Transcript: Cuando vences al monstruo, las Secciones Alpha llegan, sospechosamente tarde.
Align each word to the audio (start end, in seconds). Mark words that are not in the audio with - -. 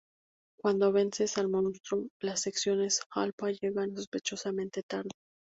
Cuando 0.59 0.91
vences 0.91 1.37
al 1.37 1.47
monstruo, 1.47 2.07
las 2.21 2.41
Secciones 2.41 3.01
Alpha 3.13 3.51
llegan, 3.51 3.95
sospechosamente 3.95 4.81
tarde. 4.81 5.11